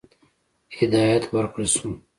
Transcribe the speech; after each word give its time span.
هدایت 0.77 1.23
ورکړه 1.33 1.65
شو. 1.75 1.89